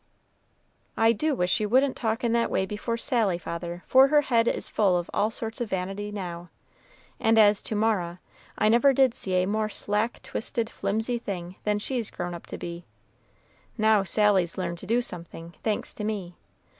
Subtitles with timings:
[0.97, 4.47] "I do wish you wouldn't talk in that way before Sally, father, for her head
[4.47, 6.49] is full of all sorts of vanity now;
[7.19, 8.19] and as to Mara,
[8.57, 12.57] I never did see a more slack twisted, flimsy thing than she's grown up to
[12.57, 12.83] be.
[13.77, 16.33] Now Sally's learnt to do something, thanks to me.